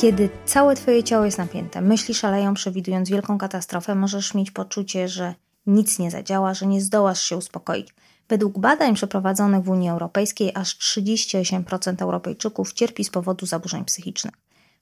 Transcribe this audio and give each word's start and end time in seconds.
Kiedy 0.00 0.28
całe 0.44 0.76
Twoje 0.76 1.04
ciało 1.04 1.24
jest 1.24 1.38
napięte, 1.38 1.80
myśli 1.80 2.14
szaleją, 2.14 2.54
przewidując 2.54 3.10
wielką 3.10 3.38
katastrofę, 3.38 3.94
możesz 3.94 4.34
mieć 4.34 4.50
poczucie, 4.50 5.08
że 5.08 5.34
nic 5.66 5.98
nie 5.98 6.10
zadziała, 6.10 6.54
że 6.54 6.66
nie 6.66 6.80
zdołasz 6.80 7.22
się 7.22 7.36
uspokoić. 7.36 7.94
Według 8.28 8.58
badań 8.58 8.94
przeprowadzonych 8.94 9.62
w 9.62 9.68
Unii 9.68 9.88
Europejskiej 9.88 10.52
aż 10.54 10.78
38% 10.78 12.02
Europejczyków 12.02 12.72
cierpi 12.72 13.04
z 13.04 13.10
powodu 13.10 13.46
zaburzeń 13.46 13.84
psychicznych. 13.84 14.34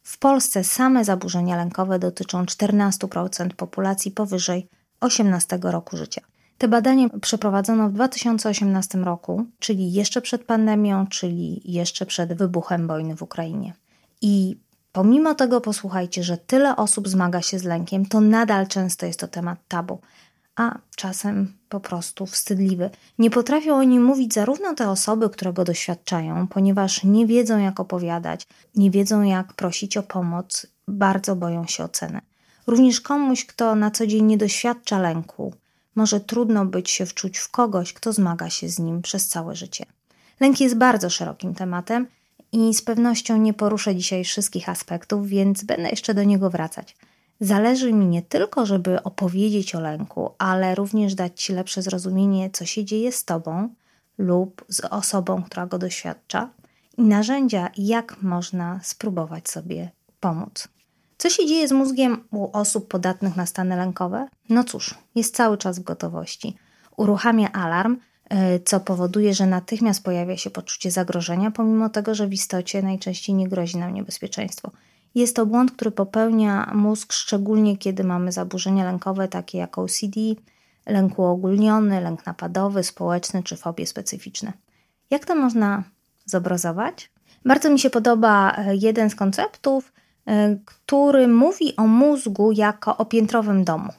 W 0.02 0.18
Polsce 0.18 0.64
same 0.64 1.04
zaburzenia 1.04 1.57
lękowe 1.57 1.98
dotyczą 1.98 2.44
14% 2.44 3.48
populacji 3.48 4.11
powyżej 4.11 4.68
18 5.00 5.58
roku 5.62 5.96
życia. 5.96 6.21
Te 6.58 6.68
badania 6.68 7.08
przeprowadzono 7.21 7.89
w 7.89 7.93
2018 7.93 8.98
roku, 8.98 9.44
czyli 9.58 9.93
jeszcze 9.93 10.21
przed 10.21 10.44
pandemią, 10.44 11.07
czyli 11.07 11.62
jeszcze 11.64 12.07
przed 12.07 12.32
wybuchem 12.32 12.86
wojny 12.86 13.16
w 13.16 13.22
Ukrainie. 13.22 13.72
I 14.22 14.57
pomimo 14.98 15.34
tego, 15.34 15.61
posłuchajcie, 15.61 16.22
że 16.22 16.38
tyle 16.38 16.76
osób 16.76 17.08
zmaga 17.08 17.43
się 17.43 17.58
z 17.58 17.64
lękiem, 17.64 18.06
to 18.06 18.20
nadal 18.20 18.66
często 18.66 19.06
jest 19.06 19.20
to 19.20 19.29
temat 19.29 19.58
tabu 19.68 19.98
a 20.56 20.79
czasem 20.96 21.52
po 21.68 21.80
prostu 21.80 22.26
wstydliwy. 22.26 22.90
Nie 23.18 23.30
potrafią 23.30 23.76
o 23.76 23.82
nim 23.82 24.04
mówić 24.04 24.34
zarówno 24.34 24.75
te 24.75 24.90
osoby, 24.90 25.30
które 25.30 25.53
go 25.53 25.64
doświadczają, 25.64 26.46
ponieważ 26.46 27.04
nie 27.04 27.26
wiedzą, 27.26 27.58
jak 27.58 27.80
opowiadać, 27.80 28.46
nie 28.75 28.90
wiedzą, 28.90 29.22
jak 29.22 29.53
prosić 29.53 29.96
o 29.96 30.03
pomoc, 30.03 30.66
bardzo 30.89 31.36
boją 31.36 31.67
się 31.67 31.84
oceny. 31.84 32.20
Również 32.67 33.00
komuś, 33.00 33.47
kto 33.47 33.75
na 33.75 33.91
co 33.91 34.06
dzień 34.06 34.25
nie 34.25 34.39
doświadcza 34.39 34.98
lęku, 34.98 35.55
może 35.94 36.20
trudno 36.20 36.67
być 36.67 36.91
się 36.91 37.06
wczuć 37.06 37.39
w 37.39 37.50
kogoś, 37.50 37.92
kto 37.92 38.12
zmaga 38.12 38.50
się 38.50 38.69
z 38.69 38.78
nim 38.78 39.03
przez 39.03 39.28
całe 39.28 39.56
życie. 39.56 39.86
Lęk 40.41 40.61
jest 40.61 40.77
bardzo 40.77 41.11
szerokim 41.11 41.55
tematem 41.55 42.06
i 42.52 42.75
z 42.75 42.83
pewnością 42.83 43.36
nie 43.36 43.55
poruszę 43.55 43.97
dzisiaj 43.97 44.25
wszystkich 44.25 44.69
aspektów, 44.69 45.28
więc 45.28 45.64
będę 45.64 45.91
jeszcze 45.91 46.14
do 46.14 46.25
niego 46.25 46.50
wracać. 46.50 46.97
Zależy 47.41 47.92
mi 47.92 48.06
nie 48.06 48.23
tylko, 48.23 48.67
żeby 48.67 49.03
opowiedzieć 49.03 49.75
o 49.75 49.81
lęku, 49.81 50.31
ale 50.39 50.75
również 50.75 51.14
dać 51.14 51.42
Ci 51.42 51.53
lepsze 51.53 51.83
zrozumienie, 51.83 52.50
co 52.50 52.67
się 52.67 52.84
dzieje 52.84 53.12
z 53.12 53.25
Tobą 53.25 53.69
lub 54.19 54.64
z 54.69 54.81
osobą, 54.81 55.42
która 55.42 55.67
go 55.67 55.78
doświadcza, 55.78 56.50
i 56.98 57.03
narzędzia, 57.03 57.70
jak 57.77 58.23
można 58.23 58.80
spróbować 58.83 59.51
sobie 59.51 59.91
pomóc. 60.20 60.69
Co 61.19 61.30
się 61.30 61.47
dzieje 61.47 61.69
z 61.69 61.73
mózgiem 61.73 62.25
u 62.30 62.51
osób 62.53 62.89
podatnych 62.89 63.36
na 63.36 63.47
stany 63.47 63.77
lękowe? 63.77 64.28
No 64.48 64.64
cóż, 64.64 64.95
jest 65.14 65.36
cały 65.36 65.58
czas 65.58 65.78
w 65.78 65.83
gotowości. 65.83 66.56
Uruchamia 66.97 67.53
alarm, 67.53 67.97
co 68.65 68.81
powoduje, 68.81 69.34
że 69.34 69.47
natychmiast 69.47 70.05
pojawia 70.05 70.37
się 70.37 70.51
poczucie 70.51 70.91
zagrożenia, 70.91 71.51
pomimo 71.51 71.89
tego, 71.89 72.15
że 72.15 72.27
w 72.27 72.33
istocie 72.33 72.83
najczęściej 72.83 73.35
nie 73.35 73.48
grozi 73.48 73.79
nam 73.79 73.95
niebezpieczeństwo. 73.95 74.70
Jest 75.15 75.37
to 75.37 75.47
błąd, 75.47 75.73
który 75.73 75.91
popełnia 75.91 76.73
mózg, 76.75 77.12
szczególnie 77.12 77.77
kiedy 77.77 78.05
mamy 78.05 78.33
zaburzenia 78.33 78.85
lękowe 78.85 79.29
takie 79.29 79.59
jak 79.59 79.79
OCD, 79.79 80.20
lęk 80.87 81.19
uogólniony, 81.19 82.01
lęk 82.01 82.27
napadowy, 82.27 82.85
społeczny 82.85 83.43
czy 83.43 83.57
fobie 83.57 83.87
specyficzne. 83.87 84.53
Jak 85.11 85.25
to 85.25 85.35
można 85.35 85.85
zobrazować? 86.25 87.11
Bardzo 87.45 87.70
mi 87.70 87.79
się 87.79 87.91
podoba 87.91 88.57
e, 88.57 88.77
jeden 88.77 89.11
z 89.11 89.15
konceptów, 89.15 89.92
e, 90.27 90.57
który 90.65 91.29
mówi 91.29 91.77
o 91.77 91.87
mózgu 91.87 92.53
jako 92.53 92.97
o 92.97 93.05
piętrowym 93.05 93.65
domu. 93.65 93.92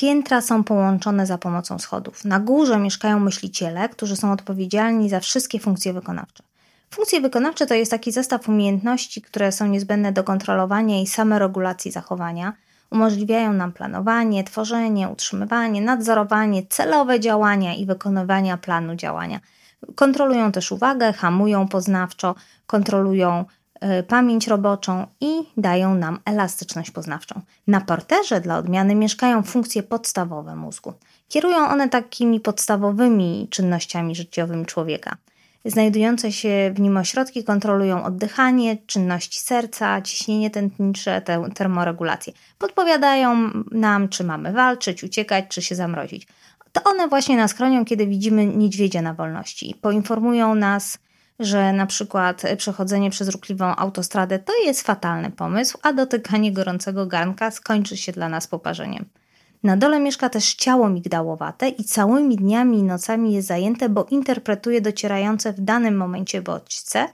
Piętra 0.00 0.40
są 0.40 0.64
połączone 0.64 1.26
za 1.26 1.38
pomocą 1.38 1.78
schodów. 1.78 2.24
Na 2.24 2.40
górze 2.40 2.78
mieszkają 2.78 3.20
myśliciele, 3.20 3.88
którzy 3.88 4.16
są 4.16 4.32
odpowiedzialni 4.32 5.08
za 5.08 5.20
wszystkie 5.20 5.58
funkcje 5.58 5.92
wykonawcze. 5.92 6.42
Funkcje 6.90 7.20
wykonawcze 7.20 7.66
to 7.66 7.74
jest 7.74 7.90
taki 7.90 8.12
zestaw 8.12 8.48
umiejętności, 8.48 9.22
które 9.22 9.52
są 9.52 9.66
niezbędne 9.66 10.12
do 10.12 10.24
kontrolowania 10.24 11.02
i 11.02 11.06
samoregulacji 11.06 11.90
zachowania. 11.90 12.52
Umożliwiają 12.90 13.52
nam 13.52 13.72
planowanie, 13.72 14.44
tworzenie, 14.44 15.08
utrzymywanie, 15.08 15.80
nadzorowanie, 15.80 16.62
celowe 16.66 17.20
działania 17.20 17.74
i 17.74 17.86
wykonywania 17.86 18.56
planu 18.56 18.94
działania. 18.94 19.40
Kontrolują 19.94 20.52
też 20.52 20.72
uwagę, 20.72 21.12
hamują 21.12 21.68
poznawczo, 21.68 22.34
kontrolują 22.66 23.44
pamięć 24.08 24.46
roboczą 24.46 25.06
i 25.20 25.30
dają 25.56 25.94
nam 25.94 26.18
elastyczność 26.24 26.90
poznawczą. 26.90 27.40
Na 27.66 27.80
porterze 27.80 28.40
dla 28.40 28.58
odmiany 28.58 28.94
mieszkają 28.94 29.42
funkcje 29.42 29.82
podstawowe 29.82 30.56
mózgu. 30.56 30.92
Kierują 31.28 31.68
one 31.68 31.88
takimi 31.88 32.40
podstawowymi 32.40 33.46
czynnościami 33.50 34.14
życiowymi 34.14 34.66
człowieka. 34.66 35.16
Znajdujące 35.64 36.32
się 36.32 36.72
w 36.74 36.80
nim 36.80 36.96
ośrodki 36.96 37.44
kontrolują 37.44 38.04
oddychanie, 38.04 38.76
czynności 38.86 39.40
serca, 39.40 40.02
ciśnienie 40.02 40.50
tętnicze, 40.50 41.20
te, 41.20 41.50
termoregulację. 41.54 42.32
Podpowiadają 42.58 43.50
nam, 43.70 44.08
czy 44.08 44.24
mamy 44.24 44.52
walczyć, 44.52 45.04
uciekać, 45.04 45.44
czy 45.48 45.62
się 45.62 45.74
zamrozić. 45.74 46.26
To 46.72 46.84
one 46.84 47.08
właśnie 47.08 47.36
nas 47.36 47.52
chronią, 47.52 47.84
kiedy 47.84 48.06
widzimy 48.06 48.46
niedźwiedzia 48.46 49.02
na 49.02 49.14
wolności. 49.14 49.74
Poinformują 49.80 50.54
nas, 50.54 50.98
że 51.38 51.72
na 51.72 51.86
przykład 51.86 52.42
przechodzenie 52.56 53.10
przez 53.10 53.28
ruchliwą 53.28 53.64
autostradę 53.66 54.38
to 54.38 54.52
jest 54.64 54.82
fatalny 54.82 55.30
pomysł, 55.30 55.78
a 55.82 55.92
dotykanie 55.92 56.52
gorącego 56.52 57.06
garnka 57.06 57.50
skończy 57.50 57.96
się 57.96 58.12
dla 58.12 58.28
nas 58.28 58.46
poparzeniem. 58.46 59.04
Na 59.62 59.76
dole 59.76 60.00
mieszka 60.00 60.28
też 60.28 60.54
ciało 60.54 60.88
migdałowate 60.88 61.68
i 61.68 61.84
całymi 61.84 62.36
dniami 62.36 62.78
i 62.78 62.82
nocami 62.82 63.32
jest 63.32 63.48
zajęte, 63.48 63.88
bo 63.88 64.06
interpretuje 64.10 64.80
docierające 64.80 65.52
w 65.52 65.60
danym 65.60 65.96
momencie 65.96 66.42
bodźce, 66.42 67.08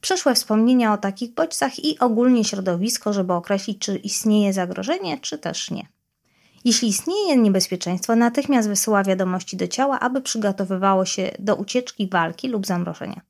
przeszłe 0.00 0.34
wspomnienia 0.34 0.92
o 0.92 0.98
takich 0.98 1.34
bodźcach 1.34 1.84
i 1.84 1.98
ogólnie 1.98 2.44
środowisko, 2.44 3.12
żeby 3.12 3.32
określić, 3.32 3.78
czy 3.78 3.96
istnieje 3.96 4.52
zagrożenie, 4.52 5.18
czy 5.18 5.38
też 5.38 5.70
nie. 5.70 5.86
Jeśli 6.64 6.88
istnieje 6.88 7.36
niebezpieczeństwo, 7.36 8.16
natychmiast 8.16 8.68
wysyła 8.68 9.04
wiadomości 9.04 9.56
do 9.56 9.68
ciała, 9.68 10.00
aby 10.00 10.20
przygotowywało 10.20 11.04
się 11.04 11.30
do 11.38 11.56
ucieczki, 11.56 12.08
walki 12.08 12.48
lub 12.48 12.66
zamrożenia. 12.66 13.20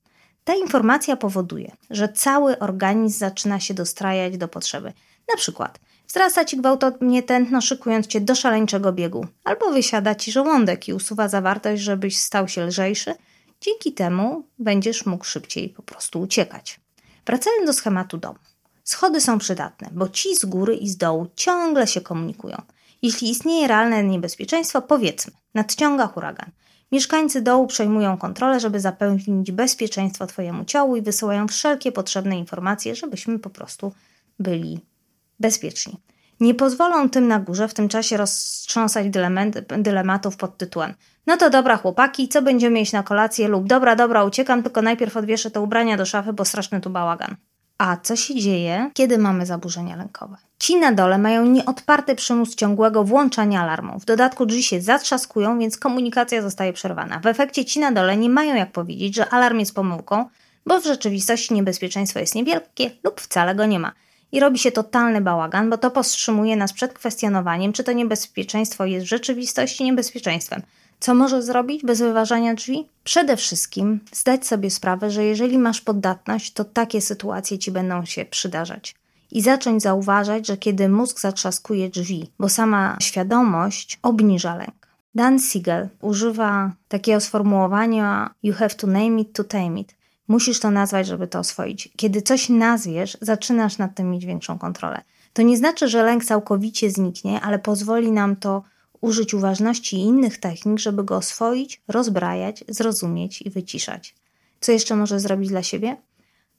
Ta 0.48 0.54
informacja 0.54 1.16
powoduje, 1.16 1.72
że 1.90 2.08
cały 2.08 2.58
organizm 2.58 3.18
zaczyna 3.18 3.60
się 3.60 3.74
dostrajać 3.74 4.38
do 4.38 4.48
potrzeby. 4.48 4.92
Na 5.28 5.36
przykład 5.36 5.80
Wzrasta 6.06 6.44
ci 6.44 6.56
gwałtownie 6.56 7.22
tętno, 7.22 7.60
szykując 7.60 8.06
cię 8.06 8.20
do 8.20 8.34
szaleńczego 8.34 8.92
biegu, 8.92 9.26
albo 9.44 9.70
wysiada 9.70 10.14
ci 10.14 10.32
żołądek 10.32 10.88
i 10.88 10.92
usuwa 10.92 11.28
zawartość, 11.28 11.82
żebyś 11.82 12.18
stał 12.18 12.48
się 12.48 12.64
lżejszy. 12.64 13.14
Dzięki 13.60 13.92
temu 13.92 14.44
będziesz 14.58 15.06
mógł 15.06 15.24
szybciej 15.24 15.68
po 15.68 15.82
prostu 15.82 16.20
uciekać. 16.20 16.80
Wracając 17.26 17.66
do 17.66 17.72
schematu 17.72 18.18
domu. 18.18 18.38
Schody 18.84 19.20
są 19.20 19.38
przydatne, 19.38 19.88
bo 19.92 20.08
ci 20.08 20.36
z 20.36 20.44
góry 20.44 20.76
i 20.76 20.88
z 20.88 20.96
dołu 20.96 21.26
ciągle 21.36 21.86
się 21.86 22.00
komunikują. 22.00 22.62
Jeśli 23.02 23.30
istnieje 23.30 23.68
realne 23.68 24.04
niebezpieczeństwo, 24.04 24.82
powiedzmy, 24.82 25.32
nadciąga 25.54 26.06
huragan. 26.06 26.50
Mieszkańcy 26.92 27.42
dołu 27.42 27.66
przejmują 27.66 28.18
kontrolę, 28.18 28.60
żeby 28.60 28.80
zapewnić 28.80 29.52
bezpieczeństwo 29.52 30.26
Twojemu 30.26 30.64
ciału 30.64 30.96
i 30.96 31.02
wysyłają 31.02 31.48
wszelkie 31.48 31.92
potrzebne 31.92 32.38
informacje, 32.38 32.94
żebyśmy 32.94 33.38
po 33.38 33.50
prostu 33.50 33.92
byli 34.38 34.80
bezpieczni. 35.40 35.96
Nie 36.40 36.54
pozwolą 36.54 37.10
tym 37.10 37.28
na 37.28 37.40
górze 37.40 37.68
w 37.68 37.74
tym 37.74 37.88
czasie 37.88 38.16
roztrząsać 38.16 39.06
dylematów 39.78 40.36
pod 40.36 40.58
tytułem 40.58 40.94
no 41.28 41.36
to 41.36 41.50
dobra 41.50 41.76
chłopaki, 41.76 42.28
co 42.28 42.42
będziemy 42.42 42.78
jeść 42.78 42.92
na 42.92 43.02
kolację 43.02 43.48
lub 43.48 43.66
dobra, 43.66 43.96
dobra, 43.96 44.24
uciekam, 44.24 44.62
tylko 44.62 44.82
najpierw 44.82 45.16
odwieszę 45.16 45.50
te 45.50 45.60
ubrania 45.60 45.96
do 45.96 46.06
szafy, 46.06 46.32
bo 46.32 46.44
straszny 46.44 46.80
tu 46.80 46.90
bałagan. 46.90 47.36
A 47.78 47.96
co 47.96 48.16
się 48.16 48.34
dzieje, 48.34 48.90
kiedy 48.94 49.18
mamy 49.18 49.46
zaburzenia 49.46 49.96
lękowe? 49.96 50.36
Ci 50.58 50.76
na 50.76 50.92
dole 50.92 51.18
mają 51.18 51.46
nieodparty 51.46 52.14
przymus 52.14 52.54
ciągłego 52.54 53.04
włączania 53.04 53.62
alarmu. 53.62 54.00
W 54.00 54.04
dodatku 54.04 54.46
drzwi 54.46 54.62
się 54.62 54.80
zatrzaskują, 54.80 55.58
więc 55.58 55.78
komunikacja 55.78 56.42
zostaje 56.42 56.72
przerwana. 56.72 57.20
W 57.20 57.26
efekcie 57.26 57.64
ci 57.64 57.80
na 57.80 57.92
dole 57.92 58.16
nie 58.16 58.28
mają 58.28 58.54
jak 58.54 58.72
powiedzieć, 58.72 59.14
że 59.14 59.28
alarm 59.28 59.58
jest 59.58 59.74
pomyłką, 59.74 60.24
bo 60.66 60.80
w 60.80 60.84
rzeczywistości 60.84 61.54
niebezpieczeństwo 61.54 62.18
jest 62.18 62.34
niewielkie 62.34 62.90
lub 63.04 63.20
wcale 63.20 63.54
go 63.54 63.66
nie 63.66 63.78
ma 63.78 63.92
i 64.32 64.40
robi 64.40 64.58
się 64.58 64.72
totalny 64.72 65.20
bałagan, 65.20 65.70
bo 65.70 65.78
to 65.78 65.90
powstrzymuje 65.90 66.56
nas 66.56 66.72
przed 66.72 66.92
kwestionowaniem, 66.92 67.72
czy 67.72 67.84
to 67.84 67.92
niebezpieczeństwo 67.92 68.84
jest 68.84 69.06
w 69.06 69.08
rzeczywistości 69.08 69.84
niebezpieczeństwem. 69.84 70.62
Co 71.00 71.14
możesz 71.14 71.44
zrobić 71.44 71.84
bez 71.84 72.00
wyważania 72.00 72.54
drzwi? 72.54 72.88
Przede 73.04 73.36
wszystkim 73.36 74.00
zdać 74.12 74.46
sobie 74.46 74.70
sprawę, 74.70 75.10
że 75.10 75.24
jeżeli 75.24 75.58
masz 75.58 75.80
poddatność, 75.80 76.52
to 76.52 76.64
takie 76.64 77.00
sytuacje 77.00 77.58
ci 77.58 77.70
będą 77.70 78.04
się 78.04 78.24
przydarzać. 78.24 78.94
I 79.30 79.42
zacząć 79.42 79.82
zauważać, 79.82 80.46
że 80.46 80.56
kiedy 80.56 80.88
mózg 80.88 81.20
zatrzaskuje 81.20 81.88
drzwi, 81.88 82.30
bo 82.38 82.48
sama 82.48 82.96
świadomość 83.00 83.98
obniża 84.02 84.56
lęk. 84.56 84.88
Dan 85.14 85.38
Siegel 85.38 85.88
używa 86.00 86.72
takiego 86.88 87.20
sformułowania 87.20 88.30
You 88.42 88.54
have 88.54 88.70
to 88.70 88.86
name 88.86 89.20
it 89.20 89.32
to 89.32 89.44
tame 89.44 89.80
it. 89.80 89.94
Musisz 90.28 90.60
to 90.60 90.70
nazwać, 90.70 91.06
żeby 91.06 91.26
to 91.26 91.38
oswoić. 91.38 91.88
Kiedy 91.96 92.22
coś 92.22 92.48
nazwiesz, 92.48 93.18
zaczynasz 93.20 93.78
nad 93.78 93.94
tym 93.94 94.10
mieć 94.10 94.26
większą 94.26 94.58
kontrolę. 94.58 95.02
To 95.32 95.42
nie 95.42 95.56
znaczy, 95.56 95.88
że 95.88 96.02
lęk 96.02 96.24
całkowicie 96.24 96.90
zniknie, 96.90 97.40
ale 97.40 97.58
pozwoli 97.58 98.12
nam 98.12 98.36
to 98.36 98.62
użyć 99.00 99.34
uważności 99.34 99.96
i 99.96 100.00
innych 100.00 100.38
technik, 100.38 100.78
żeby 100.78 101.04
go 101.04 101.16
oswoić, 101.16 101.82
rozbrajać, 101.88 102.64
zrozumieć 102.68 103.42
i 103.42 103.50
wyciszać. 103.50 104.14
Co 104.60 104.72
jeszcze 104.72 104.96
może 104.96 105.20
zrobić 105.20 105.48
dla 105.48 105.62
siebie? 105.62 105.96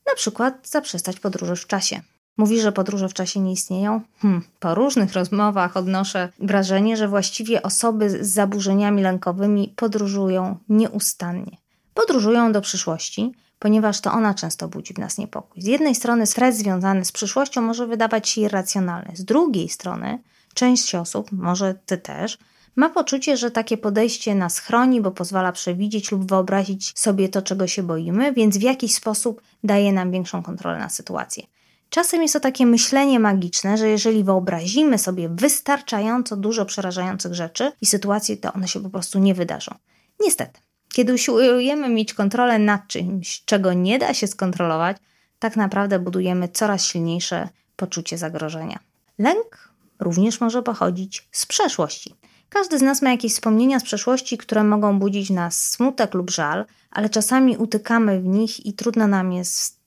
Na 0.07 0.15
przykład 0.15 0.69
zaprzestać 0.69 1.19
podróży 1.19 1.56
w 1.56 1.68
czasie. 1.68 2.01
Mówi, 2.38 2.62
że 2.62 2.71
podróże 2.71 3.09
w 3.09 3.13
czasie 3.13 3.39
nie 3.39 3.51
istnieją? 3.51 4.01
Hmm, 4.19 4.44
po 4.59 4.75
różnych 4.75 5.13
rozmowach 5.13 5.77
odnoszę 5.77 6.30
wrażenie, 6.39 6.97
że 6.97 7.07
właściwie 7.07 7.63
osoby 7.63 8.09
z 8.09 8.30
zaburzeniami 8.30 9.01
lękowymi 9.01 9.74
podróżują 9.75 10.57
nieustannie. 10.69 11.57
Podróżują 11.94 12.51
do 12.51 12.62
przyszłości, 12.62 13.31
ponieważ 13.59 14.01
to 14.01 14.12
ona 14.12 14.33
często 14.33 14.68
budzi 14.68 14.94
w 14.94 14.97
nas 14.97 15.18
niepokój. 15.18 15.62
Z 15.62 15.65
jednej 15.65 15.95
strony 15.95 16.25
stres 16.25 16.57
związany 16.57 17.06
z 17.06 17.12
przyszłością 17.12 17.62
może 17.62 17.88
wydawać 17.88 18.30
się 18.30 18.42
irracjonalny, 18.42 19.12
z 19.15 19.25
drugiej 19.25 19.69
strony 19.69 20.19
część 20.53 20.95
osób, 20.95 21.31
może 21.31 21.75
ty 21.85 21.97
też, 21.97 22.37
ma 22.75 22.89
poczucie, 22.89 23.37
że 23.37 23.51
takie 23.51 23.77
podejście 23.77 24.35
nas 24.35 24.59
chroni, 24.59 25.01
bo 25.01 25.11
pozwala 25.11 25.51
przewidzieć 25.51 26.11
lub 26.11 26.29
wyobrazić 26.29 26.99
sobie 26.99 27.29
to, 27.29 27.41
czego 27.41 27.67
się 27.67 27.83
boimy, 27.83 28.33
więc 28.33 28.57
w 28.57 28.61
jakiś 28.61 28.95
sposób 28.95 29.41
daje 29.63 29.93
nam 29.93 30.11
większą 30.11 30.43
kontrolę 30.43 30.79
na 30.79 30.89
sytuację. 30.89 31.43
Czasem 31.89 32.21
jest 32.21 32.33
to 32.33 32.39
takie 32.39 32.65
myślenie 32.65 33.19
magiczne, 33.19 33.77
że 33.77 33.89
jeżeli 33.89 34.23
wyobrazimy 34.23 34.97
sobie 34.97 35.29
wystarczająco 35.29 36.37
dużo 36.37 36.65
przerażających 36.65 37.33
rzeczy 37.33 37.71
i 37.81 37.85
sytuacji, 37.85 38.37
to 38.37 38.53
one 38.53 38.67
się 38.67 38.83
po 38.83 38.89
prostu 38.89 39.19
nie 39.19 39.33
wydarzą. 39.33 39.75
Niestety, 40.19 40.59
kiedy 40.93 41.13
usiłujemy 41.13 41.89
mieć 41.89 42.13
kontrolę 42.13 42.59
nad 42.59 42.87
czymś, 42.87 43.43
czego 43.45 43.73
nie 43.73 43.99
da 43.99 44.13
się 44.13 44.27
skontrolować, 44.27 44.97
tak 45.39 45.55
naprawdę 45.55 45.99
budujemy 45.99 46.47
coraz 46.47 46.85
silniejsze 46.85 47.49
poczucie 47.75 48.17
zagrożenia. 48.17 48.79
Lęk 49.19 49.69
również 49.99 50.41
może 50.41 50.63
pochodzić 50.63 51.29
z 51.31 51.45
przeszłości. 51.45 52.15
Każdy 52.49 52.79
z 52.79 52.81
nas 52.81 53.01
ma 53.01 53.11
jakieś 53.11 53.33
wspomnienia 53.33 53.79
z 53.79 53.83
przeszłości, 53.83 54.37
które 54.37 54.63
mogą 54.63 54.99
budzić 54.99 55.29
nas 55.29 55.69
smutek 55.69 56.13
lub 56.13 56.29
żal, 56.29 56.65
ale 56.91 57.09
czasami 57.09 57.57
utykamy 57.57 58.19
w 58.21 58.25
nich 58.25 58.65
i 58.65 58.73
trudno 58.73 59.07
nam 59.07 59.33
jest 59.33 59.79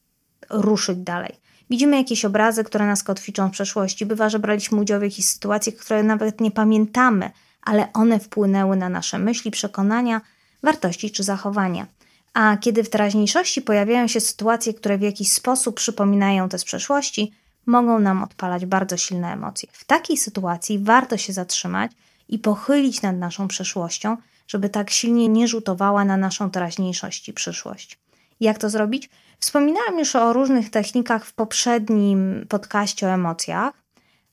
ruszyć 0.50 0.98
dalej. 0.98 1.42
Widzimy 1.70 1.96
jakieś 1.96 2.24
obrazy, 2.24 2.64
które 2.64 2.86
nas 2.86 3.02
kotwiczą 3.02 3.48
w 3.48 3.52
przeszłości. 3.52 4.06
Bywa, 4.06 4.28
że 4.28 4.38
braliśmy 4.38 4.80
udział 4.80 5.00
w 5.00 5.02
jakichś 5.02 5.28
sytuacjach, 5.28 5.74
które 5.74 6.02
nawet 6.02 6.40
nie 6.40 6.50
pamiętamy, 6.50 7.30
ale 7.62 7.92
one 7.92 8.18
wpłynęły 8.18 8.76
na 8.76 8.88
nasze 8.88 9.18
myśli, 9.18 9.50
przekonania, 9.50 10.20
wartości 10.62 11.10
czy 11.10 11.22
zachowania. 11.22 11.86
A 12.34 12.56
kiedy 12.56 12.84
w 12.84 12.90
teraźniejszości 12.90 13.62
pojawiają 13.62 14.06
się 14.08 14.20
sytuacje, 14.20 14.74
które 14.74 14.98
w 14.98 15.02
jakiś 15.02 15.32
sposób 15.32 15.76
przypominają 15.76 16.48
te 16.48 16.58
z 16.58 16.64
przeszłości, 16.64 17.32
mogą 17.66 17.98
nam 17.98 18.22
odpalać 18.22 18.66
bardzo 18.66 18.96
silne 18.96 19.32
emocje. 19.32 19.68
W 19.72 19.84
takiej 19.84 20.16
sytuacji 20.16 20.78
warto 20.78 21.16
się 21.16 21.32
zatrzymać 21.32 21.92
i 22.28 22.38
pochylić 22.38 23.02
nad 23.02 23.16
naszą 23.16 23.48
przeszłością, 23.48 24.16
żeby 24.48 24.68
tak 24.68 24.90
silnie 24.90 25.28
nie 25.28 25.48
rzutowała 25.48 26.04
na 26.04 26.16
naszą 26.16 26.50
teraźniejszość 26.50 27.28
i 27.28 27.32
przyszłość. 27.32 27.98
Jak 28.40 28.58
to 28.58 28.70
zrobić? 28.70 29.10
Wspominałam 29.38 29.98
już 29.98 30.16
o 30.16 30.32
różnych 30.32 30.70
technikach 30.70 31.26
w 31.26 31.32
poprzednim 31.32 32.46
podcaście 32.48 33.06
o 33.06 33.10
emocjach, 33.10 33.74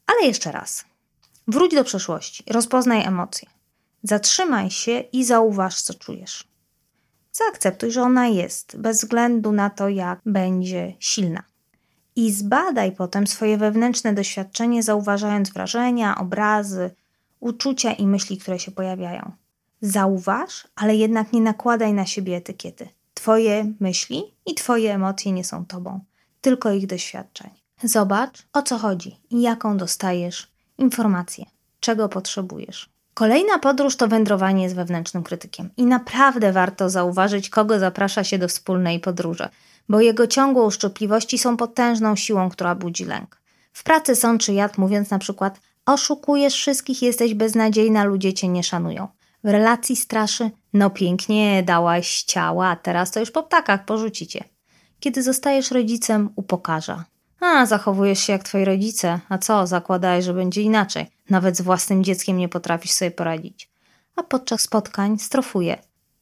ale 0.07 0.27
jeszcze 0.27 0.51
raz. 0.51 0.85
Wróć 1.47 1.75
do 1.75 1.83
przeszłości, 1.83 2.43
rozpoznaj 2.47 3.05
emocje. 3.05 3.49
Zatrzymaj 4.03 4.71
się 4.71 4.99
i 4.99 5.25
zauważ, 5.25 5.81
co 5.81 5.93
czujesz. 5.93 6.47
Zaakceptuj, 7.31 7.91
że 7.91 8.01
ona 8.01 8.27
jest, 8.27 8.77
bez 8.77 8.97
względu 8.97 9.51
na 9.51 9.69
to, 9.69 9.89
jak 9.89 10.19
będzie 10.25 10.93
silna. 10.99 11.43
I 12.19 12.31
zbadaj 12.31 12.92
potem 12.92 13.27
swoje 13.27 13.57
wewnętrzne 13.57 14.13
doświadczenie, 14.13 14.83
zauważając 14.83 15.50
wrażenia, 15.50 16.18
obrazy, 16.18 16.92
uczucia 17.39 17.94
i 17.94 18.07
myśli, 18.07 18.38
które 18.38 18.60
się 18.60 18.71
pojawiają. 18.71 19.31
Zauważ, 19.81 20.68
ale 20.75 20.95
jednak 20.95 21.33
nie 21.33 21.42
nakładaj 21.42 21.94
na 21.94 22.06
siebie 22.06 22.36
etykiety. 22.36 22.88
Twoje 23.13 23.74
myśli 23.80 24.24
i 24.45 24.56
Twoje 24.56 24.94
emocje 24.94 25.31
nie 25.31 25.44
są 25.44 25.66
Tobą, 25.66 26.00
tylko 26.42 26.71
ich 26.71 26.88
doświadczeń. 26.88 27.50
Zobacz, 27.83 28.48
o 28.54 28.62
co 28.62 28.77
chodzi 28.77 29.19
i 29.30 29.42
jaką 29.42 29.77
dostajesz 29.77 30.51
informację, 30.77 31.45
czego 31.80 32.10
potrzebujesz. 32.10 32.89
Kolejna 33.13 33.60
podróż 33.60 33.95
to 33.95 34.07
wędrowanie 34.07 34.69
z 34.69 34.74
wewnętrznym 34.74 35.24
krytykiem. 35.24 35.69
I 35.77 35.86
naprawdę 35.86 36.51
warto 36.51 36.89
zauważyć, 36.89 37.50
kogo 37.50 37.80
zaprasza 37.80 38.24
się 38.24 38.38
do 38.38 38.48
wspólnej 38.48 39.00
podróży, 39.00 39.50
bo 39.89 40.01
jego 40.01 40.27
ciągłe 40.27 40.63
uszczypliwości 40.63 41.38
są 41.38 41.57
potężną 41.57 42.15
siłą, 42.15 42.50
która 42.50 42.75
budzi 42.75 43.06
lęk. 43.06 43.41
W 43.74 43.83
pracy 43.83 44.15
są 44.15 44.38
czy 44.38 44.53
jad, 44.53 44.77
mówiąc 44.77 45.09
na 45.09 45.19
przykład 45.19 45.59
oszukujesz 45.86 46.53
wszystkich, 46.53 47.01
jesteś 47.01 47.33
beznadziejna, 47.33 48.03
ludzie 48.03 48.33
cię 48.33 48.47
nie 48.47 48.63
szanują. 48.63 49.07
W 49.44 49.50
relacji 49.50 49.95
straszy, 49.95 50.51
no 50.74 50.89
pięknie 50.89 51.63
dałaś 51.63 52.24
ciała, 52.24 52.68
a 52.68 52.75
teraz 52.75 53.12
to 53.12 53.19
już 53.19 53.31
po 53.31 53.44
ptakach 53.44 53.86
porzucicie. 53.86 54.44
Kiedy 55.00 55.24
zostajesz 55.24 55.71
rodzicem, 55.71 56.30
upokarza. 56.36 57.06
A, 57.39 57.65
zachowujesz 57.65 58.19
się 58.19 58.33
jak 58.33 58.44
twoi 58.44 58.65
rodzice. 58.65 59.19
A 59.30 59.38
co, 59.38 59.68
zakładałeś, 59.68 60.25
że 60.25 60.33
będzie 60.33 60.62
inaczej. 60.62 61.06
Nawet 61.30 61.57
z 61.57 61.62
własnym 61.62 62.03
dzieckiem 62.03 62.38
nie 62.38 62.50
potrafisz 62.50 62.91
sobie 62.91 63.12
poradzić. 63.12 63.69
A 64.15 64.24
podczas 64.24 64.62
spotkań 64.62 65.19
strofuje. 65.19 65.77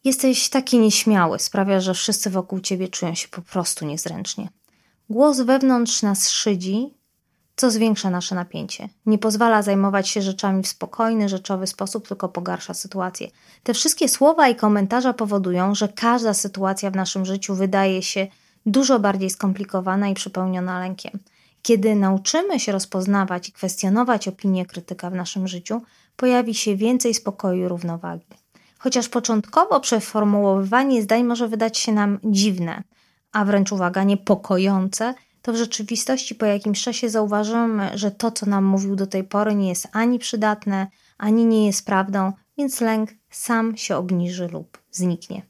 Jesteś 0.07 0.49
taki 0.49 0.79
nieśmiały, 0.79 1.39
sprawia, 1.39 1.79
że 1.79 1.93
wszyscy 1.93 2.29
wokół 2.29 2.59
ciebie 2.59 2.87
czują 2.87 3.15
się 3.15 3.27
po 3.27 3.41
prostu 3.41 3.85
niezręcznie. 3.85 4.49
Głos 5.09 5.41
wewnątrz 5.41 6.01
nas 6.01 6.29
szydzi, 6.29 6.93
co 7.55 7.71
zwiększa 7.71 8.09
nasze 8.09 8.35
napięcie. 8.35 8.89
Nie 9.05 9.17
pozwala 9.17 9.61
zajmować 9.61 10.09
się 10.09 10.21
rzeczami 10.21 10.63
w 10.63 10.67
spokojny, 10.67 11.29
rzeczowy 11.29 11.67
sposób, 11.67 12.07
tylko 12.07 12.29
pogarsza 12.29 12.73
sytuację. 12.73 13.27
Te 13.63 13.73
wszystkie 13.73 14.09
słowa 14.09 14.49
i 14.49 14.55
komentarze 14.55 15.13
powodują, 15.13 15.75
że 15.75 15.87
każda 15.87 16.33
sytuacja 16.33 16.91
w 16.91 16.95
naszym 16.95 17.25
życiu 17.25 17.55
wydaje 17.55 18.03
się 18.03 18.27
dużo 18.65 18.99
bardziej 18.99 19.29
skomplikowana 19.29 20.07
i 20.09 20.13
przepełniona 20.13 20.79
lękiem. 20.79 21.19
Kiedy 21.61 21.95
nauczymy 21.95 22.59
się 22.59 22.71
rozpoznawać 22.71 23.49
i 23.49 23.51
kwestionować 23.51 24.27
opinię 24.27 24.65
krytyka 24.65 25.09
w 25.09 25.15
naszym 25.15 25.47
życiu, 25.47 25.81
pojawi 26.15 26.53
się 26.53 26.75
więcej 26.75 27.13
spokoju 27.13 27.65
i 27.65 27.67
równowagi. 27.67 28.46
Chociaż 28.87 29.09
początkowo 29.09 29.79
przeformułowywanie 29.79 31.01
zdań 31.01 31.23
może 31.23 31.47
wydać 31.47 31.77
się 31.77 31.91
nam 31.91 32.19
dziwne, 32.23 32.83
a 33.31 33.45
wręcz 33.45 33.71
uwaga, 33.71 34.03
niepokojące, 34.03 35.13
to 35.41 35.53
w 35.53 35.55
rzeczywistości 35.55 36.35
po 36.35 36.45
jakimś 36.45 36.83
czasie 36.83 37.09
zauważymy, 37.09 37.91
że 37.93 38.11
to, 38.11 38.31
co 38.31 38.45
nam 38.45 38.65
mówił 38.65 38.95
do 38.95 39.07
tej 39.07 39.23
pory, 39.23 39.55
nie 39.55 39.69
jest 39.69 39.87
ani 39.91 40.19
przydatne, 40.19 40.87
ani 41.17 41.45
nie 41.45 41.65
jest 41.65 41.85
prawdą, 41.85 42.33
więc 42.57 42.81
lęk 42.81 43.09
sam 43.29 43.77
się 43.77 43.97
obniży 43.97 44.47
lub 44.47 44.77
zniknie. 44.91 45.41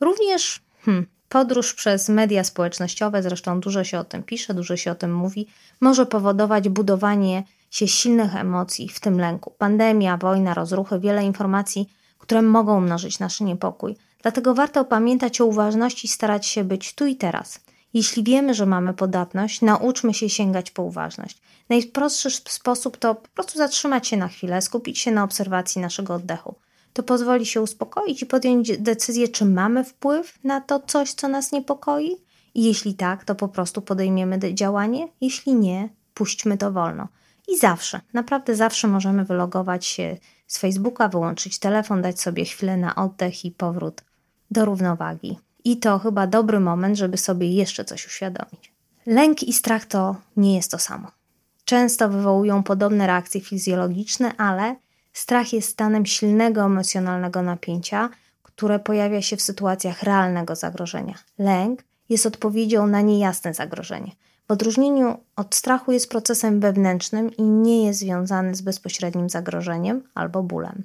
Również 0.00 0.60
hmm, 0.84 1.06
podróż 1.28 1.74
przez 1.74 2.08
media 2.08 2.44
społecznościowe, 2.44 3.22
zresztą 3.22 3.60
dużo 3.60 3.84
się 3.84 3.98
o 3.98 4.04
tym 4.04 4.22
pisze, 4.22 4.54
dużo 4.54 4.76
się 4.76 4.90
o 4.90 4.94
tym 4.94 5.14
mówi, 5.14 5.46
może 5.80 6.06
powodować 6.06 6.68
budowanie 6.68 7.42
się 7.70 7.88
silnych 7.88 8.36
emocji, 8.36 8.88
w 8.88 9.00
tym 9.00 9.20
lęku. 9.20 9.54
Pandemia, 9.58 10.16
wojna, 10.16 10.54
rozruchy, 10.54 11.00
wiele 11.00 11.24
informacji, 11.24 11.88
które 12.20 12.42
mogą 12.42 12.80
mnożyć 12.80 13.18
nasz 13.18 13.40
niepokój. 13.40 13.96
Dlatego 14.22 14.54
warto 14.54 14.84
pamiętać 14.84 15.40
o 15.40 15.46
uważności 15.46 16.06
i 16.06 16.10
starać 16.10 16.46
się 16.46 16.64
być 16.64 16.94
tu 16.94 17.06
i 17.06 17.16
teraz. 17.16 17.60
Jeśli 17.94 18.24
wiemy, 18.24 18.54
że 18.54 18.66
mamy 18.66 18.94
podatność, 18.94 19.60
nauczmy 19.60 20.14
się 20.14 20.28
sięgać 20.28 20.70
po 20.70 20.82
uważność. 20.82 21.42
Najprostszy 21.68 22.30
sposób 22.30 22.96
to 22.96 23.14
po 23.14 23.28
prostu 23.28 23.58
zatrzymać 23.58 24.08
się 24.08 24.16
na 24.16 24.28
chwilę, 24.28 24.62
skupić 24.62 24.98
się 24.98 25.10
na 25.10 25.24
obserwacji 25.24 25.80
naszego 25.80 26.14
oddechu. 26.14 26.54
To 26.92 27.02
pozwoli 27.02 27.46
się 27.46 27.60
uspokoić 27.60 28.22
i 28.22 28.26
podjąć 28.26 28.78
decyzję, 28.78 29.28
czy 29.28 29.44
mamy 29.44 29.84
wpływ 29.84 30.38
na 30.44 30.60
to 30.60 30.80
coś, 30.80 31.12
co 31.12 31.28
nas 31.28 31.52
niepokoi. 31.52 32.16
I 32.54 32.64
jeśli 32.64 32.94
tak, 32.94 33.24
to 33.24 33.34
po 33.34 33.48
prostu 33.48 33.82
podejmiemy 33.82 34.54
działanie, 34.54 35.08
jeśli 35.20 35.54
nie, 35.54 35.88
puśćmy 36.14 36.58
to 36.58 36.72
wolno. 36.72 37.08
I 37.50 37.58
zawsze, 37.58 38.00
naprawdę 38.12 38.56
zawsze 38.56 38.88
możemy 38.88 39.24
wylogować 39.24 39.86
się 39.86 40.16
z 40.46 40.58
Facebooka, 40.58 41.08
wyłączyć 41.08 41.58
telefon, 41.58 42.02
dać 42.02 42.20
sobie 42.20 42.44
chwilę 42.44 42.76
na 42.76 42.94
oddech 42.94 43.44
i 43.44 43.50
powrót 43.50 44.04
do 44.50 44.64
równowagi. 44.64 45.38
I 45.64 45.76
to 45.76 45.98
chyba 45.98 46.26
dobry 46.26 46.60
moment, 46.60 46.96
żeby 46.96 47.16
sobie 47.16 47.52
jeszcze 47.52 47.84
coś 47.84 48.06
uświadomić. 48.06 48.72
Lęk 49.06 49.42
i 49.42 49.52
strach 49.52 49.84
to 49.84 50.16
nie 50.36 50.56
jest 50.56 50.70
to 50.70 50.78
samo. 50.78 51.08
Często 51.64 52.08
wywołują 52.08 52.62
podobne 52.62 53.06
reakcje 53.06 53.40
fizjologiczne, 53.40 54.36
ale 54.36 54.76
strach 55.12 55.52
jest 55.52 55.68
stanem 55.68 56.06
silnego 56.06 56.64
emocjonalnego 56.64 57.42
napięcia, 57.42 58.08
które 58.42 58.78
pojawia 58.78 59.22
się 59.22 59.36
w 59.36 59.42
sytuacjach 59.42 60.02
realnego 60.02 60.56
zagrożenia. 60.56 61.14
Lęk 61.38 61.82
jest 62.10 62.26
odpowiedzią 62.26 62.86
na 62.86 63.00
niejasne 63.00 63.54
zagrożenie. 63.54 64.12
W 64.48 64.52
odróżnieniu 64.52 65.18
od 65.36 65.54
strachu 65.54 65.92
jest 65.92 66.10
procesem 66.10 66.60
wewnętrznym 66.60 67.36
i 67.36 67.42
nie 67.42 67.86
jest 67.86 68.00
związany 68.00 68.54
z 68.54 68.62
bezpośrednim 68.62 69.30
zagrożeniem 69.30 70.02
albo 70.14 70.42
bólem. 70.42 70.82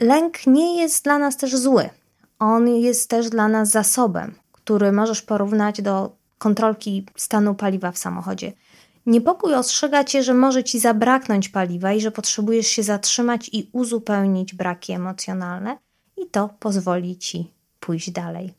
Lęk 0.00 0.46
nie 0.46 0.82
jest 0.82 1.04
dla 1.04 1.18
nas 1.18 1.36
też 1.36 1.56
zły 1.56 1.90
on 2.38 2.68
jest 2.68 3.10
też 3.10 3.30
dla 3.30 3.48
nas 3.48 3.70
zasobem, 3.70 4.34
który 4.52 4.92
możesz 4.92 5.22
porównać 5.22 5.82
do 5.82 6.16
kontrolki 6.38 7.06
stanu 7.16 7.54
paliwa 7.54 7.92
w 7.92 7.98
samochodzie. 7.98 8.52
Niepokój 9.06 9.54
ostrzega 9.54 10.04
cię, 10.04 10.22
że 10.22 10.34
może 10.34 10.64
ci 10.64 10.78
zabraknąć 10.78 11.48
paliwa 11.48 11.92
i 11.92 12.00
że 12.00 12.10
potrzebujesz 12.10 12.66
się 12.66 12.82
zatrzymać 12.82 13.50
i 13.52 13.70
uzupełnić 13.72 14.54
braki 14.54 14.92
emocjonalne, 14.92 15.78
i 16.16 16.26
to 16.26 16.48
pozwoli 16.58 17.18
ci 17.18 17.52
pójść 17.80 18.10
dalej. 18.10 18.57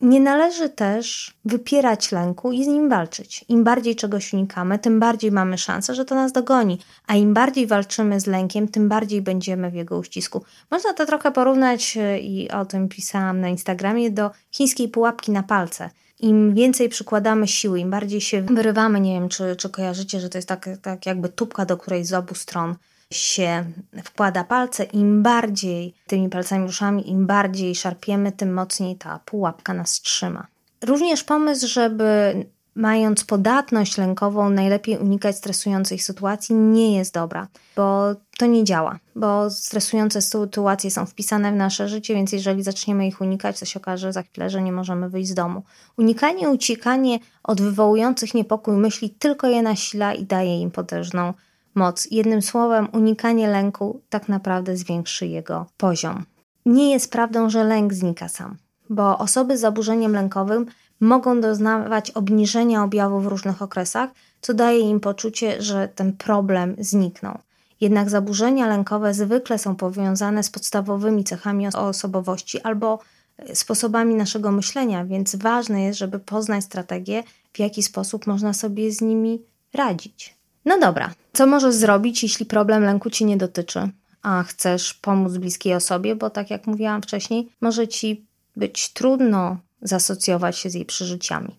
Nie 0.00 0.20
należy 0.20 0.68
też 0.68 1.34
wypierać 1.44 2.12
lęku 2.12 2.52
i 2.52 2.64
z 2.64 2.66
nim 2.66 2.88
walczyć. 2.88 3.44
Im 3.48 3.64
bardziej 3.64 3.96
czegoś 3.96 4.32
unikamy, 4.32 4.78
tym 4.78 5.00
bardziej 5.00 5.32
mamy 5.32 5.58
szansę, 5.58 5.94
że 5.94 6.04
to 6.04 6.14
nas 6.14 6.32
dogoni, 6.32 6.78
a 7.06 7.14
im 7.14 7.34
bardziej 7.34 7.66
walczymy 7.66 8.20
z 8.20 8.26
lękiem, 8.26 8.68
tym 8.68 8.88
bardziej 8.88 9.22
będziemy 9.22 9.70
w 9.70 9.74
jego 9.74 9.98
uścisku. 9.98 10.44
Można 10.70 10.92
to 10.92 11.06
trochę 11.06 11.32
porównać 11.32 11.96
e, 11.96 12.20
i 12.20 12.50
o 12.50 12.64
tym 12.64 12.88
pisałam 12.88 13.40
na 13.40 13.48
Instagramie 13.48 14.10
do 14.10 14.30
chińskiej 14.50 14.88
pułapki 14.88 15.32
na 15.32 15.42
palce. 15.42 15.90
Im 16.20 16.54
więcej 16.54 16.88
przykładamy 16.88 17.48
siły, 17.48 17.80
im 17.80 17.90
bardziej 17.90 18.20
się 18.20 18.42
wyrywamy, 18.42 19.00
nie 19.00 19.14
wiem, 19.14 19.28
czy, 19.28 19.56
czy 19.56 19.68
kojarzycie, 19.68 20.20
że 20.20 20.28
to 20.28 20.38
jest 20.38 20.48
tak, 20.48 20.68
tak 20.82 21.06
jakby 21.06 21.28
tubka, 21.28 21.64
do 21.64 21.76
której 21.76 22.04
z 22.04 22.12
obu 22.12 22.34
stron 22.34 22.74
się 23.12 23.64
wkłada 24.04 24.44
palce, 24.44 24.84
im 24.84 25.22
bardziej 25.22 25.94
tymi 26.06 26.28
palcami 26.28 26.66
ruszamy, 26.66 27.00
im 27.00 27.26
bardziej 27.26 27.74
szarpiemy, 27.74 28.32
tym 28.32 28.52
mocniej 28.52 28.96
ta 28.96 29.20
pułapka 29.24 29.74
nas 29.74 30.00
trzyma. 30.00 30.46
Również 30.82 31.24
pomysł, 31.24 31.68
żeby 31.68 32.34
mając 32.74 33.24
podatność 33.24 33.98
lękową, 33.98 34.50
najlepiej 34.50 34.98
unikać 34.98 35.36
stresujących 35.36 36.02
sytuacji, 36.02 36.54
nie 36.54 36.96
jest 36.96 37.14
dobra, 37.14 37.48
bo 37.76 38.14
to 38.38 38.46
nie 38.46 38.64
działa, 38.64 38.98
bo 39.16 39.50
stresujące 39.50 40.22
sytuacje 40.22 40.90
są 40.90 41.06
wpisane 41.06 41.52
w 41.52 41.56
nasze 41.56 41.88
życie, 41.88 42.14
więc 42.14 42.32
jeżeli 42.32 42.62
zaczniemy 42.62 43.06
ich 43.06 43.20
unikać, 43.20 43.60
to 43.60 43.66
się 43.66 43.80
okaże 43.80 44.12
za 44.12 44.22
chwilę, 44.22 44.50
że 44.50 44.62
nie 44.62 44.72
możemy 44.72 45.08
wyjść 45.08 45.30
z 45.30 45.34
domu. 45.34 45.62
Unikanie, 45.98 46.48
uciekanie 46.50 47.18
od 47.42 47.60
wywołujących 47.60 48.34
niepokój 48.34 48.76
myśli 48.76 49.10
tylko 49.10 49.46
je 49.46 49.62
nasila 49.62 50.14
i 50.14 50.24
daje 50.24 50.60
im 50.60 50.70
potężną 50.70 51.34
moc. 51.74 52.08
Jednym 52.10 52.42
słowem, 52.42 52.88
unikanie 52.92 53.48
lęku 53.48 54.00
tak 54.08 54.28
naprawdę 54.28 54.76
zwiększy 54.76 55.26
jego 55.26 55.66
poziom. 55.76 56.24
Nie 56.66 56.90
jest 56.90 57.12
prawdą, 57.12 57.50
że 57.50 57.64
lęk 57.64 57.94
znika 57.94 58.28
sam, 58.28 58.56
bo 58.90 59.18
osoby 59.18 59.56
z 59.56 59.60
zaburzeniem 59.60 60.12
lękowym 60.12 60.66
mogą 61.00 61.40
doznawać 61.40 62.10
obniżenia 62.10 62.84
objawów 62.84 63.24
w 63.24 63.26
różnych 63.26 63.62
okresach, 63.62 64.10
co 64.40 64.54
daje 64.54 64.80
im 64.80 65.00
poczucie, 65.00 65.62
że 65.62 65.88
ten 65.88 66.12
problem 66.12 66.76
zniknął. 66.78 67.38
Jednak 67.80 68.10
zaburzenia 68.10 68.66
lękowe 68.66 69.14
zwykle 69.14 69.58
są 69.58 69.76
powiązane 69.76 70.42
z 70.42 70.50
podstawowymi 70.50 71.24
cechami 71.24 71.68
osobowości 71.68 72.60
albo 72.60 72.98
e, 73.38 73.54
sposobami 73.56 74.14
naszego 74.14 74.52
myślenia, 74.52 75.04
więc 75.04 75.36
ważne 75.36 75.82
jest, 75.82 75.98
żeby 75.98 76.18
poznać 76.18 76.64
strategię, 76.64 77.22
w 77.52 77.58
jaki 77.58 77.82
sposób 77.82 78.26
można 78.26 78.52
sobie 78.52 78.92
z 78.92 79.00
nimi 79.00 79.42
radzić. 79.74 80.39
No 80.64 80.78
dobra, 80.78 81.14
co 81.32 81.46
możesz 81.46 81.74
zrobić, 81.74 82.22
jeśli 82.22 82.46
problem 82.46 82.82
lęku 82.84 83.10
ci 83.10 83.24
nie 83.24 83.36
dotyczy, 83.36 83.88
a 84.22 84.42
chcesz 84.42 84.94
pomóc 84.94 85.32
bliskiej 85.32 85.74
osobie, 85.74 86.16
bo 86.16 86.30
tak 86.30 86.50
jak 86.50 86.66
mówiłam 86.66 87.02
wcześniej, 87.02 87.48
może 87.60 87.88
ci 87.88 88.26
być 88.56 88.88
trudno 88.88 89.56
zasocjować 89.82 90.58
się 90.58 90.70
z 90.70 90.74
jej 90.74 90.84
przeżyciami. 90.84 91.56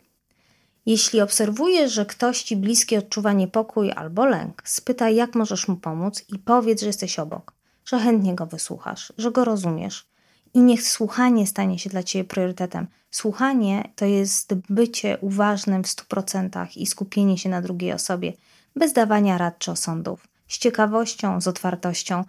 Jeśli 0.85 1.21
obserwujesz, 1.21 1.93
że 1.93 2.05
ktoś 2.05 2.43
ci 2.43 2.55
bliski 2.55 2.97
odczuwa 2.97 3.33
niepokój 3.33 3.91
albo 3.91 4.25
lęk, 4.25 4.61
spytaj, 4.65 5.15
jak 5.15 5.35
możesz 5.35 5.67
mu 5.67 5.75
pomóc 5.75 6.25
i 6.29 6.39
powiedz, 6.39 6.81
że 6.81 6.87
jesteś 6.87 7.19
obok, 7.19 7.53
że 7.85 7.99
chętnie 7.99 8.35
go 8.35 8.45
wysłuchasz, 8.45 9.13
że 9.17 9.31
go 9.31 9.45
rozumiesz. 9.45 10.05
I 10.53 10.59
niech 10.59 10.87
słuchanie 10.87 11.47
stanie 11.47 11.79
się 11.79 11.89
dla 11.89 12.03
ciebie 12.03 12.23
priorytetem. 12.23 12.87
Słuchanie 13.11 13.91
to 13.95 14.05
jest 14.05 14.53
bycie 14.69 15.17
uważnym 15.21 15.83
w 15.83 15.87
100% 15.87 16.67
i 16.75 16.85
skupienie 16.85 17.37
się 17.37 17.49
na 17.49 17.61
drugiej 17.61 17.93
osobie, 17.93 18.33
bez 18.75 18.93
dawania 18.93 19.37
rad 19.37 19.59
czy 19.59 19.71
osądów, 19.71 20.27
z 20.47 20.57
ciekawością, 20.57 21.41
z 21.41 21.47
otwartością 21.47 22.23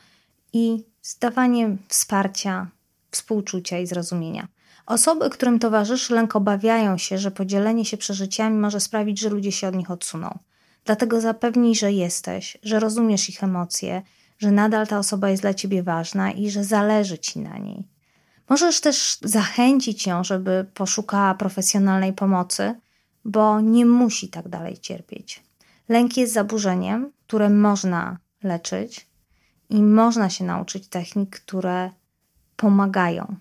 i 0.52 0.84
z 1.02 1.18
dawaniem 1.18 1.78
wsparcia, 1.88 2.66
współczucia 3.10 3.78
i 3.78 3.86
zrozumienia. 3.86 4.48
Osoby, 4.86 5.30
którym 5.30 5.58
towarzyszy 5.58 6.14
lęk, 6.14 6.36
obawiają 6.36 6.98
się, 6.98 7.18
że 7.18 7.30
podzielenie 7.30 7.84
się 7.84 7.96
przeżyciami 7.96 8.58
może 8.58 8.80
sprawić, 8.80 9.20
że 9.20 9.28
ludzie 9.28 9.52
się 9.52 9.68
od 9.68 9.74
nich 9.74 9.90
odsuną. 9.90 10.38
Dlatego 10.84 11.20
zapewnij, 11.20 11.74
że 11.74 11.92
jesteś, 11.92 12.58
że 12.62 12.80
rozumiesz 12.80 13.28
ich 13.28 13.44
emocje, 13.44 14.02
że 14.38 14.50
nadal 14.50 14.86
ta 14.86 14.98
osoba 14.98 15.30
jest 15.30 15.42
dla 15.42 15.54
ciebie 15.54 15.82
ważna 15.82 16.30
i 16.30 16.50
że 16.50 16.64
zależy 16.64 17.18
ci 17.18 17.38
na 17.38 17.58
niej. 17.58 17.84
Możesz 18.48 18.80
też 18.80 19.18
zachęcić 19.22 20.06
ją, 20.06 20.24
żeby 20.24 20.66
poszukała 20.74 21.34
profesjonalnej 21.34 22.12
pomocy, 22.12 22.74
bo 23.24 23.60
nie 23.60 23.86
musi 23.86 24.28
tak 24.28 24.48
dalej 24.48 24.78
cierpieć. 24.78 25.42
Lęk 25.88 26.16
jest 26.16 26.32
zaburzeniem, 26.32 27.12
które 27.26 27.50
można 27.50 28.18
leczyć 28.42 29.06
i 29.70 29.82
można 29.82 30.30
się 30.30 30.44
nauczyć 30.44 30.88
technik, 30.88 31.40
które 31.40 31.90
pomagają 32.56 33.36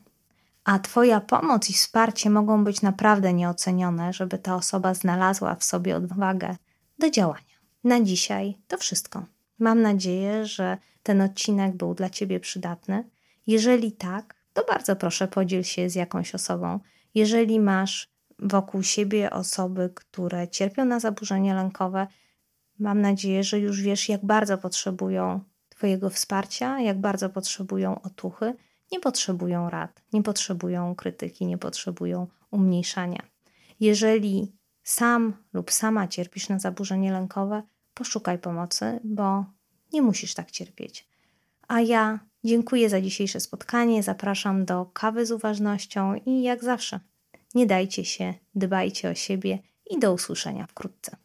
a 0.64 0.80
Twoja 0.80 1.22
pomoc 1.22 1.70
i 1.70 1.74
wsparcie 1.74 2.30
mogą 2.30 2.64
być 2.64 2.82
naprawdę 2.82 3.34
nieocenione, 3.34 4.14
żeby 4.14 4.38
ta 4.38 4.56
osoba 4.56 4.94
znalazła 4.94 5.56
w 5.56 5.64
sobie 5.64 5.96
odwagę 5.96 6.56
do 7.00 7.10
działania. 7.10 7.42
Na 7.84 8.02
dzisiaj 8.02 8.58
to 8.68 8.78
wszystko. 8.78 9.26
Mam 9.60 9.82
nadzieję, 9.82 10.46
że 10.46 10.78
ten 11.04 11.22
odcinek 11.22 11.76
był 11.76 11.94
dla 11.94 12.10
Ciebie 12.10 12.40
przydatny. 12.40 13.10
Jeżeli 13.48 13.92
tak, 13.92 14.36
to 14.54 14.64
bardzo 14.70 14.96
proszę 14.96 15.28
podziel 15.28 15.64
się 15.64 15.90
z 15.90 15.96
jakąś 15.96 16.36
osobą. 16.36 16.80
Jeżeli 17.16 17.60
masz 17.60 18.10
wokół 18.40 18.84
siebie 18.84 19.30
osoby, 19.30 19.92
które 19.96 20.48
cierpią 20.48 20.86
na 20.86 21.00
zaburzenia 21.00 21.56
lękowe, 21.56 22.08
mam 22.82 23.02
nadzieję, 23.02 23.44
że 23.44 23.60
już 23.60 23.82
wiesz, 23.82 24.10
jak 24.10 24.26
bardzo 24.26 24.58
potrzebują 24.58 25.40
Twojego 25.70 26.10
wsparcia, 26.10 26.80
jak 26.80 27.02
bardzo 27.02 27.30
potrzebują 27.30 28.02
otuchy 28.02 28.54
nie 28.92 29.00
potrzebują 29.00 29.70
rad, 29.70 30.02
nie 30.14 30.24
potrzebują 30.24 30.96
krytyki, 30.96 31.46
nie 31.46 31.58
potrzebują 31.58 32.28
umniejszania. 32.52 33.24
Jeżeli 33.80 34.52
sam 34.84 35.34
lub 35.54 35.72
sama 35.72 36.08
cierpisz 36.08 36.50
na 36.50 36.60
zaburzenie 36.60 37.12
lękowe, 37.12 37.64
poszukaj 37.94 38.40
pomocy, 38.40 39.00
bo 39.04 39.46
nie 39.94 40.02
musisz 40.02 40.34
tak 40.34 40.52
cierpieć. 40.52 41.10
A 41.68 41.82
ja 41.82 42.20
dziękuję 42.44 42.90
za 42.90 43.02
dzisiejsze 43.02 43.40
spotkanie, 43.40 44.04
zapraszam 44.04 44.66
do 44.66 44.86
kawy 44.86 45.26
z 45.26 45.32
uważnością 45.32 46.16
i 46.26 46.42
jak 46.42 46.64
zawsze, 46.64 47.00
nie 47.56 47.66
dajcie 47.66 48.06
się, 48.06 48.34
dbajcie 48.56 49.10
o 49.10 49.16
siebie 49.16 49.60
i 49.90 50.00
do 50.00 50.14
usłyszenia 50.14 50.68
wkrótce. 50.68 51.18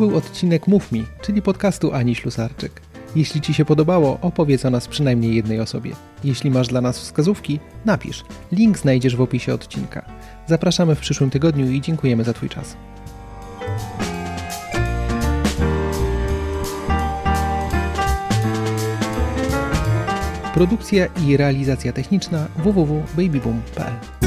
Był 0.00 0.16
odcinek 0.16 0.66
Mów 0.66 0.92
Mi, 0.92 1.06
czyli 1.22 1.42
podcastu 1.42 1.92
Ani 1.92 2.14
Ślusarczyk. 2.14 2.80
Jeśli 3.16 3.40
Ci 3.40 3.54
się 3.54 3.64
podobało, 3.64 4.18
opowiedz 4.22 4.64
o 4.64 4.70
nas 4.70 4.88
przynajmniej 4.88 5.34
jednej 5.34 5.60
osobie. 5.60 5.92
Jeśli 6.24 6.50
masz 6.50 6.68
dla 6.68 6.80
nas 6.80 6.98
wskazówki, 6.98 7.60
napisz. 7.84 8.24
Link 8.52 8.78
znajdziesz 8.78 9.16
w 9.16 9.20
opisie 9.20 9.54
odcinka. 9.54 10.04
Zapraszamy 10.46 10.94
w 10.94 11.00
przyszłym 11.00 11.30
tygodniu 11.30 11.70
i 11.70 11.80
dziękujemy 11.80 12.24
za 12.24 12.32
Twój 12.32 12.48
czas. 12.48 12.76
Produkcja 20.54 21.06
i 21.06 21.36
realizacja 21.36 21.92
techniczna 21.92 22.46
www.babyboom.pl 22.56 24.19